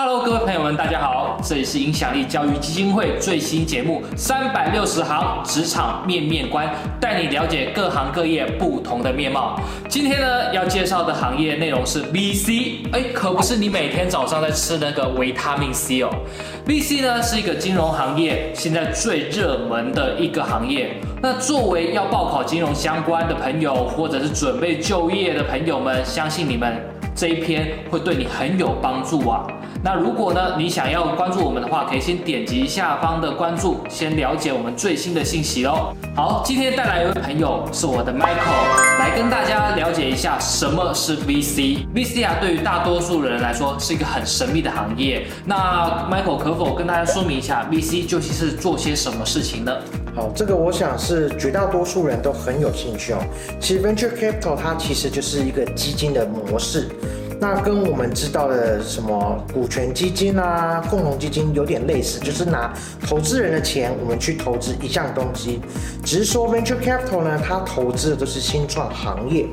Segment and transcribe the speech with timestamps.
[0.00, 6.68] Hello，各位朋友们，大家好，这里是影响力教育基金会最新节目《三百六十行职场面面观》，
[7.00, 9.58] 带你了解各行各业不同的面貌。
[9.88, 16.10] 今天呢，要介绍的行业内容是 VC，哎，可不是你每天早上在吃那个维他命 C 哦。
[16.64, 20.94] VC 呢是一个金融行业现在最热门的一个行业。
[21.20, 26.80] 那作为要报考金融相关的朋友，或者是准备就业的朋友们，相信你们
[27.18, 29.44] 这一篇会对你很有帮助啊。
[29.82, 35.92] 那如果呢，你想要关注我们的话，可以先点击下方的关注，先了解我们最新的信息哦。
[36.14, 41.84] 好，今天带来一位朋友是我的 Michael，来跟大家了解一下什么是 VC。
[41.92, 45.26] VC 啊，对于大多数人来说是一个很神秘的行业。
[45.44, 49.72] 那 Michael 可否跟大家说明一下 VC 究竟是做些什么事情呢？
[50.18, 53.18] 好，这个我想是绝大多数人都很有兴趣哦。
[53.60, 56.88] 其实 Venture Capital 它其实就是一个基金的模式。
[57.40, 62.74] 那跟我们知道的什么股权基金啊、共同基金有点类似，就是拿
[63.06, 65.60] 投资人的钱，我们去投资一项东西。
[66.04, 69.46] 只是说 venture capital 呢，它投资的都是新创行业。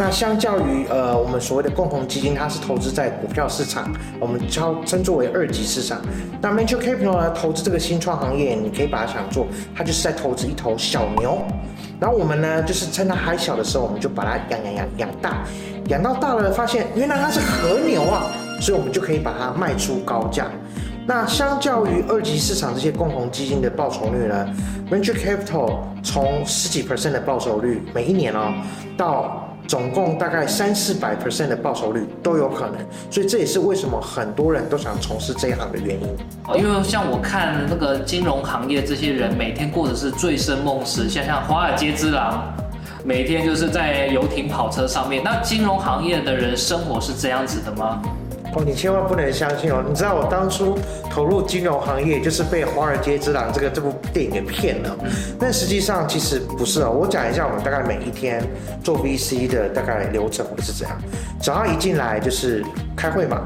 [0.00, 6.00] 那相较于呃我们所谓的共同基金，它是投资在股票市场，我们叫称作为二级市场。
[6.40, 11.36] 那 venture capital 呢，投资这个新创行业，你可以把它想做，它就是在投资一头小牛。
[12.00, 15.44] 然后我们呢，就是趁它还小的时候，我们就把它养养养养大。
[15.88, 18.24] 养到大了，发现原来它是和牛啊，
[18.58, 20.46] 所以我们就可以把它卖出高价。
[21.06, 24.48] 那相较于二级市场这些共同基金的报酬率呢
[24.90, 28.50] ，venture capital 从十几 percent 的报酬率每一年哦，
[28.96, 32.74] 到总共大概三四百 percent 的报酬率都有可能。
[33.08, 36.08] 所以这也是为什么很多人都想从事这一行的原因。
[36.56, 42.52] 因为像我看那个金融行业这些人每天过的是醉生梦死，像像华尔街之狼。
[43.04, 48.02] 每天就是在游艇跑车上面，那金融行业的人生活是这样子的吗？
[48.54, 49.84] 哦，你千万不能相信哦！
[49.88, 50.76] 你知道我当初
[51.08, 54.96] 投入金融行业，就是被《华尔街之狼》这个这部电影给骗了。
[55.38, 56.90] 但实际上其实不是哦。
[56.90, 58.42] 我讲一下我们大概每一天
[58.82, 60.98] 做 VC 的大概流程会是怎样。
[61.40, 62.64] 早上一进来就是
[62.96, 63.42] 开会嘛，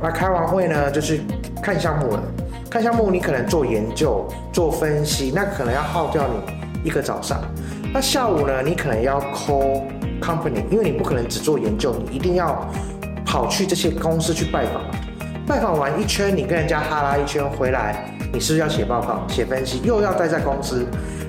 [0.00, 1.20] 那开完会呢，就是
[1.60, 2.22] 看项目了。
[2.70, 7.40] 看项目，你可能做研究、做分析，那可能要耗掉你一个早上。
[7.92, 8.62] 那下午呢？
[8.62, 9.82] 你可能要 call
[10.22, 12.64] company，因为你不可能只做研究，你一定要
[13.30, 14.82] 跑去这些公司去拜访。
[15.46, 20.84] 拜访完一圈，你跟人家哈拉一圈回来，你是不是要写报告、写分析，又要待在公司？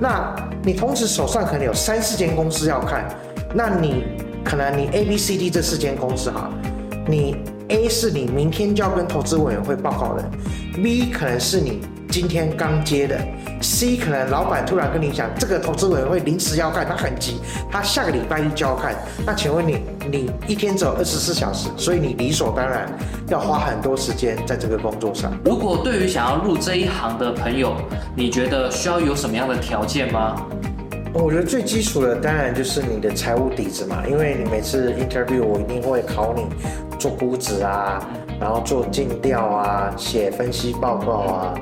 [0.00, 3.06] 那你同时手上可能有三四间公司要看，
[3.54, 4.04] 那你
[4.42, 6.48] 可能你 A、B、C、D 这四间公司哈，
[7.06, 7.36] 你
[7.68, 10.24] A 是你明天就要跟投资委员会报告的
[10.74, 11.82] ，B 可能是你。
[12.12, 13.18] 今天刚接的
[13.62, 17.40] C，可能老板突然跟你讲，这个投资委员会临时要看，他很急，
[17.70, 18.94] 他下个礼拜一就要看。
[19.24, 19.78] 那请问你，
[20.10, 22.86] 你一天只有二十四小时，所以你理所当然
[23.28, 25.32] 要花很多时间在这个工作上。
[25.42, 27.74] 如果对于想要入这一行的朋友，
[28.14, 30.36] 你觉得需要有什么样的条件吗？
[31.14, 36.44] 我觉得最基础的当然就是你的财务底子嘛，因为你每次 interview 我一定会考你
[36.98, 38.06] 做估值啊，
[38.38, 41.54] 然后做尽调啊，写分析报告啊。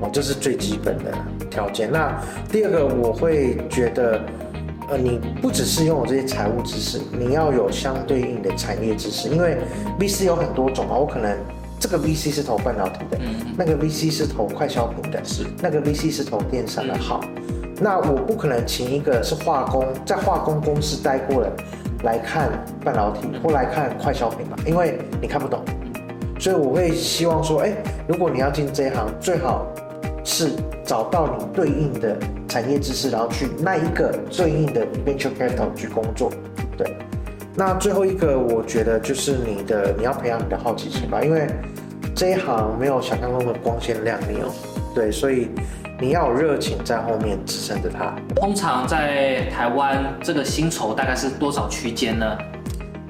[0.00, 1.12] 哦，这是最基本的
[1.50, 1.90] 条件。
[1.90, 2.20] 那
[2.50, 4.20] 第二个，我会觉得，
[4.90, 9.28] 呃，你不只是拥有这些财务知识，你要有相对应的产业知识。
[9.28, 9.56] 因为
[9.98, 11.36] VC 有很多种嘛，我可能
[11.80, 13.18] 这个 VC 是投半导体的，
[13.56, 16.94] 那个 VC 是投快消品的，是那个 VC 是投电商的。
[16.98, 17.20] 好，
[17.80, 21.50] 那我不可能请一个是化工，在化工公司待过了
[22.04, 22.50] 来看
[22.84, 25.64] 半导体或来看快消品嘛，因为你看不懂。
[26.38, 27.72] 所以我会希望说，哎，
[28.06, 29.66] 如果你要进这一行，最好。
[30.26, 30.50] 是
[30.84, 32.16] 找到你对应的
[32.48, 36.32] 产业知识，然后去那一个对应的 venture capital 去工作。
[36.76, 36.96] 对，
[37.54, 41.46] 那最后一个我觉得就是你的你要培养你的好奇心吧，因为
[42.12, 44.52] 这一行没有想象中的光鲜亮丽哦。
[44.92, 45.48] 对，所以
[46.00, 48.12] 你要有热情在后面支撑着它。
[48.34, 52.36] 通常在台湾这个薪酬大概是多少区间呢？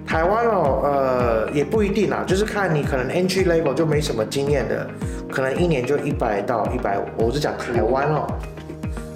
[0.07, 4.87] 台湾哦，呃，也不一定啊，就是看你可能 entry level 就没什么经验的，
[5.31, 8.27] 可能一年就一百到一百五，我是讲台湾哦。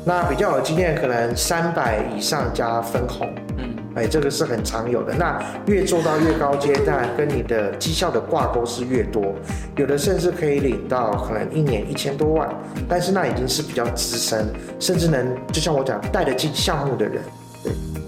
[0.05, 5.15] 那比较有经验，可能三百以上加分红，嗯，哎，这个是很常有的。
[5.15, 9.35] 那越做到越高阶，当然跟你的绩效的挂钩是越多，
[9.77, 12.49] 有的甚至可以领到可能一年一千多万，
[12.89, 14.47] 但是那已经是比较资深，
[14.79, 17.23] 甚至能就像我讲带得进项目的人。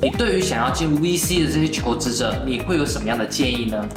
[0.03, 3.89] 你对于想要进入 VC 的这些求职者，你会有什么样的建议呢？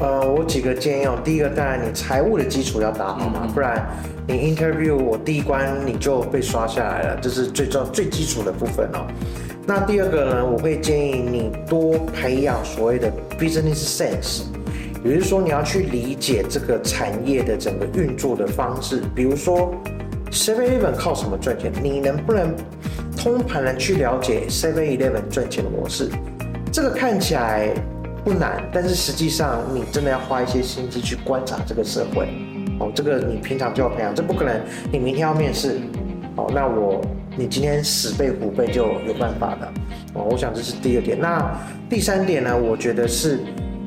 [0.00, 1.16] 呃，我几个建议哦。
[1.22, 3.88] 第一个，当然你财务的基础要打好嘛，不然
[4.26, 9.06] 你 interview 我第一关你就被刷下来了，这是最重最基础的部分哦。
[9.64, 13.08] 那第二个呢，我会建议你多培养所谓的
[13.38, 14.42] business sense，
[15.04, 19.00] 也就是说你要去理解这个产业的整个运作的方式。
[19.14, 19.72] 比如说
[20.32, 21.72] ，Seven Eleven 靠什么赚钱？
[21.80, 22.52] 你能不能
[23.26, 26.08] 通盘的去了解 Seven Eleven 赚钱的模式？
[26.72, 27.74] 这个看起来
[28.24, 32.28] 不难，但是实际上你真的要花一些心机去观察这个社会。
[32.78, 34.54] 哦，这个你平常就要培养，这不可能。
[34.92, 35.80] 你明天要面试，
[36.36, 37.00] 哦，那我
[37.36, 39.66] 你今天死背虎背就有办法的。
[40.14, 41.18] 哦，我想这是第二点。
[41.20, 41.52] 那
[41.90, 42.56] 第三点呢？
[42.56, 43.40] 我觉得是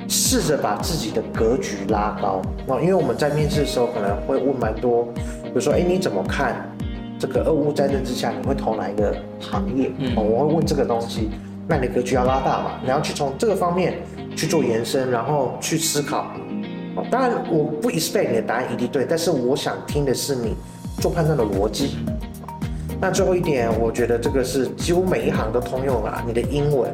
[0.09, 2.42] 试着把自己的格局拉高。
[2.68, 5.06] 哦，因为我们在面试的时候可能会问蛮多，
[5.44, 6.69] 比如说，哎，你怎么看
[7.19, 9.92] 这个俄乌战争之下，你会投哪一个行业？
[10.16, 11.30] 哦，我会问这个东西。
[11.68, 12.71] 那你的格局要拉大嘛？
[12.81, 13.95] 你要去从这个方面
[14.36, 16.31] 去做延伸，然后去思考。
[17.12, 20.56] 当然，我不 expect 你的答案一定对，但是我想听的是你
[21.00, 21.98] 做判断的逻辑。
[23.01, 26.94] 那最后一点，我觉得这个是几乎每一行都通用啊，你的英文，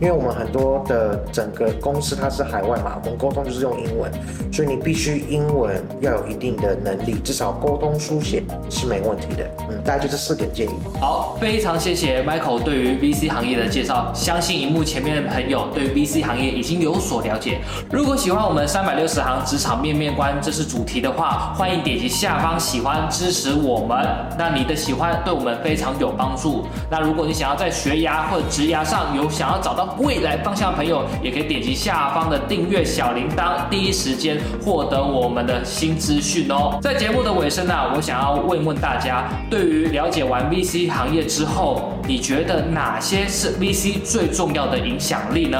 [0.00, 4.10] 因为我们很多的整个公司它是海外嘛，我们沟通就是用英文，
[4.50, 9.44] 所以你必须英文要有一定的能力，至少沟通书写是没问题的。
[9.68, 10.70] 嗯，大概就这四点建议。
[10.98, 17.58] 好，非常谢谢 Michael 对于 VC 行业的介绍，相信荧幕前面的朋友对于 VC 行业已经有所了解。
[17.92, 23.98] 如果喜欢我们三百六十行职场面面观这是主题的话，欢迎点击下方喜欢支持我们。
[24.38, 26.64] 那你的喜欢对我们非常有帮助。
[26.90, 36.78] 那如果你想要在学涯或者职涯上有想要找到未来方向的朋友，也可以点击下方的订阅小铃铛，第一时间获得我们的新资讯哦。
[36.80, 45.58] 在节目的尾声呢，我想要问问大家，对于了解完 VC 行业之后，你觉得哪些是 VC 最重要的影响力呢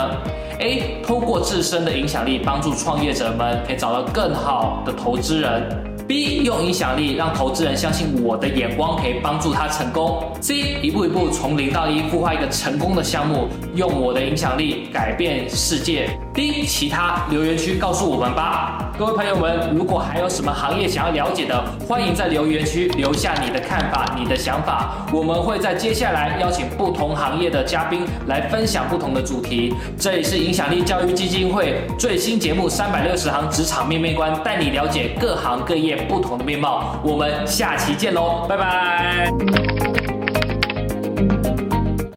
[0.58, 1.00] ？A.
[1.02, 5.89] 通过自身的影响力帮助创业者们可以找到更好的投资人。
[6.10, 10.28] B 用影响力让投资人相信我的眼光可以帮助他成功。
[10.40, 13.46] C 一步一步从零到一孵化一个成功的项目，
[13.76, 16.10] 用我的影响力改变世界。
[16.66, 18.92] 其他留言区告诉我们吧。
[18.98, 25.06] 各位朋友们，如果还有什么行业想要了解的，欢迎在留言区留下你的看法、你的想法。
[25.12, 29.74] 我们会在接下来邀请不同行业的嘉宾来分享不同的主题。
[29.98, 35.96] 这里是影响力教育基金会最新节目《三百六十行职场面面观》，带你了解各行各业。
[36.10, 39.99] 不同的面貌，我们下期见喽，拜拜。